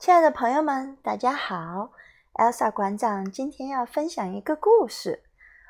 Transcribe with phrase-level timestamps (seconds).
[0.00, 1.90] 亲爱的朋友们，大家好
[2.32, 5.24] ！Elsa 馆长今天要分享一个故事。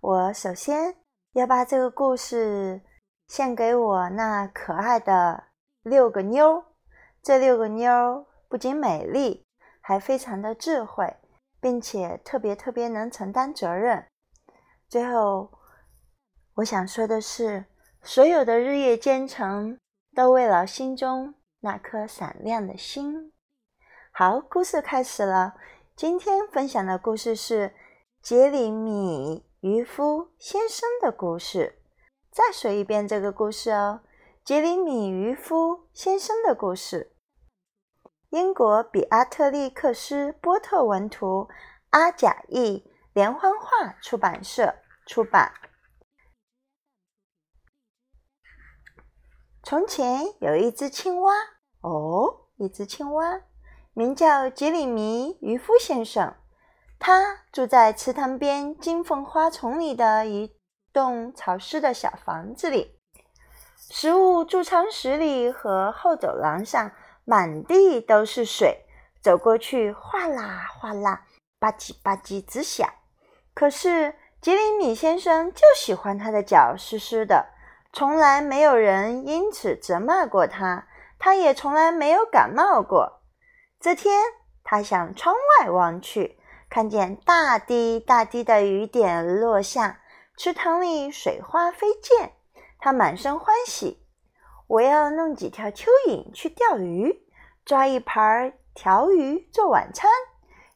[0.00, 0.94] 我首先
[1.32, 2.82] 要把这个故事
[3.26, 5.48] 献给我那可爱的
[5.82, 6.64] 六个妞。
[7.20, 9.44] 这六个妞不仅美丽，
[9.80, 11.16] 还非常的智慧，
[11.60, 14.06] 并且特别特别能承担责任。
[14.88, 15.50] 最后，
[16.54, 17.64] 我想说的是，
[18.04, 19.76] 所有的日夜兼程，
[20.14, 23.31] 都为了心中那颗闪亮的心。
[24.14, 25.54] 好，故事开始了。
[25.96, 27.74] 今天分享的故事是
[28.20, 31.82] 杰里米渔夫先生的故事。
[32.30, 34.02] 再说一遍这个故事哦，
[34.44, 37.16] 杰里米渔夫先生的故事。
[38.28, 41.48] 英国比阿特利克斯波特文图，
[41.88, 44.74] 阿贾译，连环画出版社
[45.06, 45.54] 出版。
[49.62, 51.32] 从前有一只青蛙，
[51.80, 53.40] 哦，一只青蛙。
[53.94, 56.34] 名叫杰里米渔夫先生，
[56.98, 60.56] 他住在池塘边金凤花丛里的一
[60.94, 62.98] 栋潮湿的小房子里。
[63.76, 66.90] 食物贮藏室里和后走廊上
[67.26, 68.86] 满地都是水，
[69.20, 71.26] 走过去哗啦哗啦，
[71.58, 72.88] 吧唧吧唧直响。
[73.52, 77.48] 可是杰里米先生就喜欢他的脚湿湿的，
[77.92, 80.86] 从来没有人因此责骂过他，
[81.18, 83.18] 他也从来没有感冒过。
[83.82, 84.14] 这天，
[84.62, 86.38] 他向窗外望去，
[86.70, 89.98] 看见大滴大滴的雨点落下，
[90.36, 92.30] 池塘里水花飞溅。
[92.78, 94.06] 他满身欢喜。
[94.68, 97.24] 我要弄几条蚯蚓去钓鱼，
[97.64, 100.08] 抓一盘条鱼做晚餐。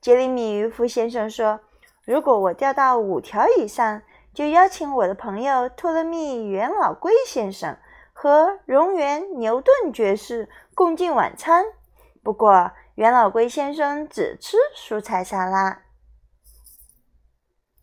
[0.00, 1.60] 杰里米渔夫先生说
[2.06, 4.00] ：“如果我钓到五条以上，
[4.32, 7.76] 就邀请我的朋友托勒密元老龟先生
[8.14, 11.66] 和荣源牛顿爵士共进晚餐。”
[12.24, 15.82] 不过，元老龟先生只吃蔬菜沙拉。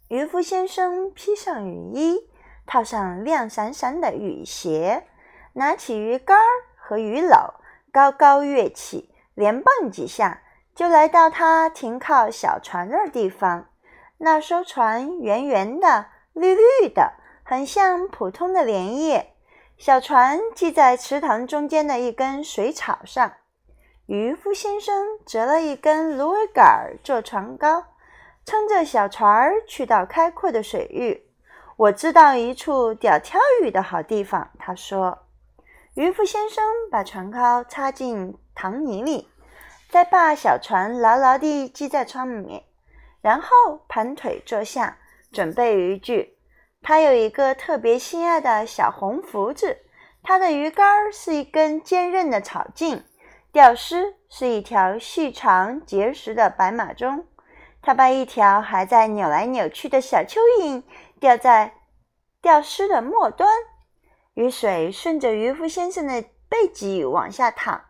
[0.08, 2.30] 渔夫先生披上雨衣，
[2.66, 5.06] 套上亮闪闪的雨鞋，
[5.54, 6.40] 拿起鱼竿
[6.78, 7.56] 和鱼篓，
[7.92, 13.68] 高高跃起，连蹦几下，就来到他停靠小船的地方。
[14.18, 19.34] 那艘船圆圆的、绿绿的，很像普通的莲叶。
[19.78, 23.34] 小船系在池塘中间的一根水草上。
[24.12, 24.94] 渔夫先生
[25.26, 27.86] 折了一根芦苇杆做船篙，
[28.46, 31.24] 撑着小船儿去到开阔的水域。
[31.78, 35.18] 我知道一处钓挑鱼的好地方，他说。
[35.96, 36.62] 渔夫先生
[36.92, 39.30] 把船篙插进塘泥里，
[39.90, 42.66] 再把小船牢牢地系在窗面，
[43.22, 44.98] 然后盘腿坐下，
[45.32, 46.38] 准备渔具。
[46.82, 49.78] 他有一个特别心爱的小红福子，
[50.22, 53.02] 他的鱼竿是一根坚韧的草茎。
[53.52, 57.26] 钓丝是一条细长结实的白马鬃，
[57.82, 60.84] 他把一条还在扭来扭去的小蚯蚓
[61.20, 61.74] 吊在
[62.42, 63.50] 钓丝的末端。
[64.36, 67.82] 雨水顺着渔夫先生的背脊往下淌，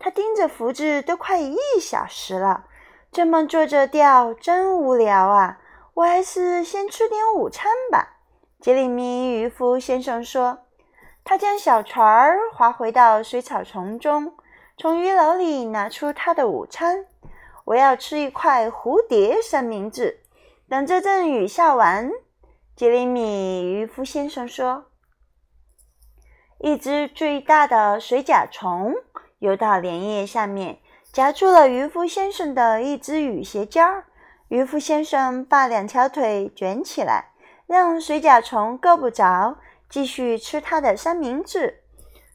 [0.00, 2.64] 他盯着福子都快一小时了。
[3.12, 5.60] 这么坐着钓真无聊啊！
[5.94, 8.16] 我还是先吃点午餐吧。
[8.60, 10.58] 杰里米渔夫先生说。
[11.26, 14.34] 他将小船儿划回到水草丛中。
[14.76, 17.06] 从鱼篓里拿出他的午餐。
[17.66, 20.20] 我要吃一块蝴蝶三明治。
[20.68, 22.10] 等这阵雨下完，
[22.76, 24.86] 杰里米渔夫先生说
[26.60, 28.94] ：“一只最大的水甲虫
[29.38, 30.80] 游到莲叶下面，
[31.12, 34.04] 夹住了渔夫先生的一只雨鞋尖儿。
[34.48, 37.32] 渔夫先生把两条腿卷起来，
[37.66, 39.56] 让水甲虫够不着，
[39.88, 41.83] 继续吃他的三明治。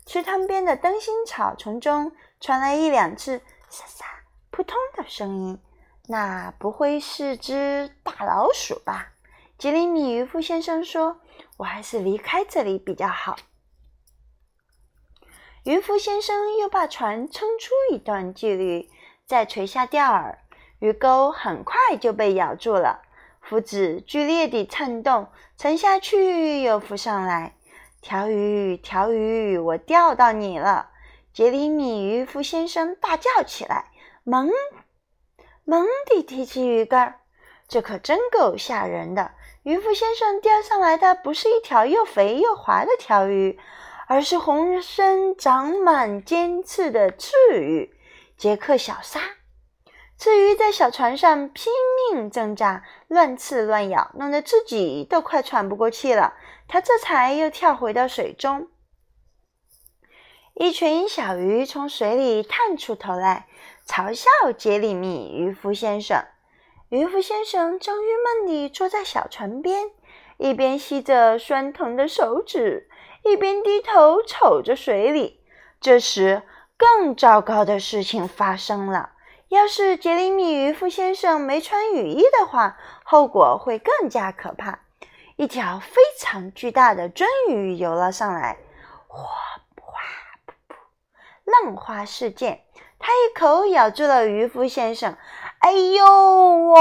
[0.09, 2.11] 池塘边的灯芯草丛中。”
[2.41, 4.05] 传来一两次“沙沙
[4.49, 5.59] ”“扑通”的声音，
[6.07, 9.11] 那不会是只大老鼠吧？
[9.59, 11.21] 杰里米渔夫先生说
[11.57, 13.35] ：“我还是离开这里比较好。”
[15.63, 18.89] 渔夫先生又把船撑出一段距离，
[19.27, 20.37] 再垂下钓饵，
[20.79, 23.03] 鱼钩很快就被咬住了。
[23.41, 27.53] 浮子剧烈地颤动，沉下去又浮上来。
[28.01, 30.91] 条鱼，条鱼，我钓到你了！
[31.33, 33.91] 杰里米渔夫先生大叫起来，
[34.23, 34.49] 猛
[35.63, 37.15] 猛地提起鱼竿，
[37.67, 39.31] 这可真够吓人的。
[39.63, 43.59] 渔夫先生钓上来的不是一条又肥又滑的条鱼，
[44.07, 47.93] 而是浑身长满尖刺的刺鱼——
[48.37, 49.19] 杰克小鲨。
[50.19, 51.71] 刺鱼在小船上拼
[52.11, 56.33] 命挣扎，乱刺乱咬，弄得自己都快喘不过气了。
[56.67, 58.67] 他这才又跳回到水中。
[60.55, 63.47] 一群小鱼从水里探出头来，
[63.87, 66.21] 嘲笑杰里米渔夫先生。
[66.89, 69.89] 渔夫先生正郁闷地坐在小船边，
[70.35, 72.89] 一边吸着酸疼的手指，
[73.23, 75.39] 一边低头瞅着水里。
[75.79, 76.41] 这时，
[76.75, 79.11] 更糟糕的事情发生了。
[79.49, 84.81] 要是杰里米渔夫先生没穿雨衣的话，后果会更加可怕。
[85.37, 88.59] 一条非常巨大的鳟鱼游了上来，
[89.07, 89.23] 哗
[89.81, 89.99] 哗
[90.45, 90.75] 噗噗，
[91.45, 92.63] 浪花四溅。
[92.99, 95.17] 它一口咬住了渔夫先生。
[95.61, 96.75] 哎呦哦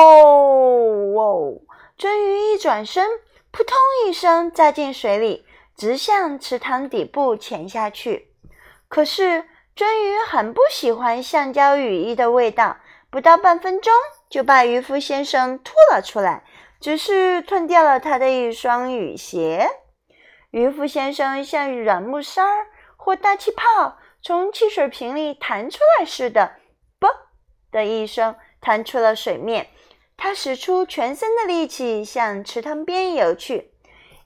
[1.16, 1.60] 哦！
[1.96, 3.08] 鳟鱼一转身，
[3.50, 8.34] 扑通一声扎进水里，直向池塘底部潜下去。
[8.88, 9.48] 可是。
[9.78, 12.78] 鳟鱼很不喜欢橡胶雨衣的味道，
[13.10, 13.92] 不到半分钟
[14.28, 16.42] 就把渔夫先生吐了出来，
[16.80, 19.70] 只是吞掉了他的一双雨鞋。
[20.50, 22.66] 渔夫先生像软木塞儿
[22.96, 26.56] 或大气泡从汽水瓶里弹出来似的，
[26.98, 27.08] 啵
[27.70, 29.68] 的一声弹出了水面。
[30.16, 33.70] 他使出全身的力气向池塘边游去，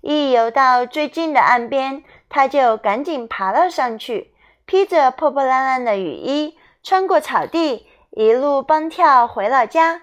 [0.00, 4.31] 一游到最近的岸边，他就赶紧爬了上去。
[4.66, 10.02] 披着破破烂烂的雨衣，穿过草地，一路蹦跳回了家。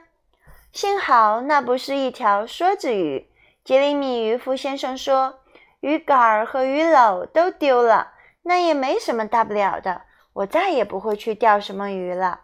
[0.72, 3.30] 幸好那不是一条梭子鱼。
[3.64, 5.40] 杰里米渔夫先生说
[5.82, 8.14] ：“鱼竿和鱼篓都丢了，
[8.44, 10.04] 那也没什么大不了的。
[10.34, 12.42] 我再也不会去钓什么鱼了。”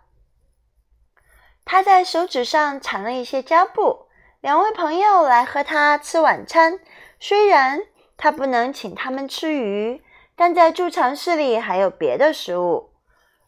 [1.65, 4.07] 他在手指上缠了一些胶布。
[4.41, 6.79] 两位朋友来和他吃晚餐，
[7.19, 7.81] 虽然
[8.17, 10.03] 他不能请他们吃鱼。
[10.35, 12.91] 但在贮藏室里还有别的食物。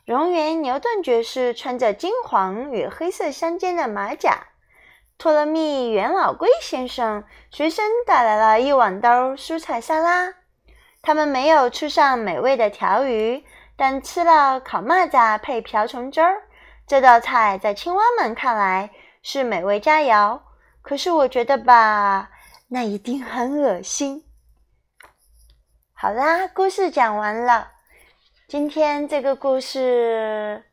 [0.05, 4.47] 蝾螈牛顿爵士穿着金黄与黑色相间的马甲。
[5.17, 10.35] 托勒密元老龟先生随身带来了一碗兜蔬菜沙拉。
[11.01, 13.43] 他们没有吃上美味的条鱼，
[13.75, 16.43] 但吃了烤蚂蚱配瓢虫汁儿。
[16.85, 18.91] 这道菜在青蛙们看来
[19.21, 20.39] 是美味佳肴，
[20.81, 22.29] 可是我觉得吧，
[22.69, 24.23] 那一定很恶心。
[25.99, 27.71] 好啦，故事讲完了。
[28.47, 30.63] 今天这个故事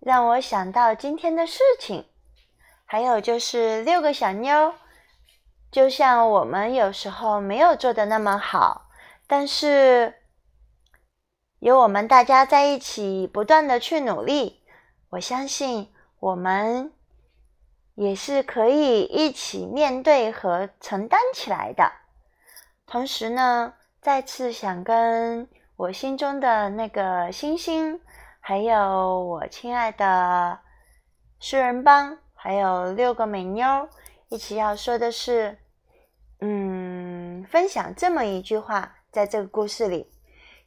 [0.00, 2.04] 让我想到今天的事情，
[2.84, 4.74] 还有就是六个小妞，
[5.70, 8.88] 就像我们有时候没有做的那么好，
[9.28, 10.14] 但是
[11.60, 14.64] 有我们大家在一起不断的去努力，
[15.10, 16.92] 我相信我们
[17.94, 21.92] 也是可以一起面对和承担起来的。
[22.84, 23.74] 同时呢。
[24.06, 28.00] 再次想跟我心中的那个星星，
[28.38, 30.60] 还有我亲爱的
[31.40, 33.88] 诗人帮，还有六个美妞
[34.28, 35.58] 一起要说的是，
[36.40, 40.08] 嗯，分享这么一句话，在这个故事里，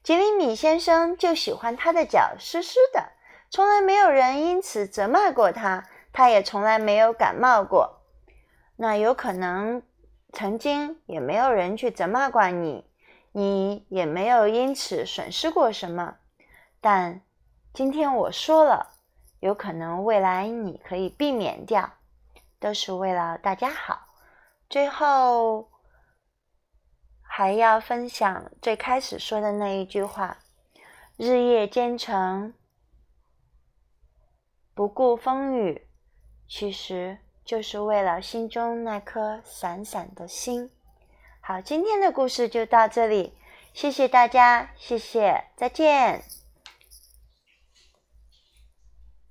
[0.03, 3.13] 杰里米先生就喜欢他的脚湿湿的，
[3.49, 8.01] 从来没有人因此责骂过他，他也从来没有感冒过。
[8.75, 9.81] 那有可能
[10.33, 12.88] 曾经也没有人去责骂过你。
[13.31, 16.17] 你也没有因此损失过什么，
[16.81, 17.21] 但
[17.73, 18.95] 今天我说了，
[19.39, 21.97] 有可能未来你可以避免掉，
[22.59, 24.07] 都是为了大家好。
[24.67, 25.69] 最后
[27.21, 30.39] 还要分享最开始说的那一句话：
[31.15, 32.53] 日夜兼程，
[34.73, 35.87] 不顾风雨，
[36.47, 40.71] 其实就是为了心中那颗闪闪的心。
[41.49, 43.33] 好，今天的故事就到这里，
[43.73, 46.21] 谢谢大家，谢谢，再见。